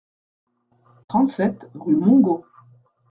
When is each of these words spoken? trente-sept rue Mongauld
trente-sept 1.07 1.69
rue 1.75 1.93
Mongauld 1.95 2.41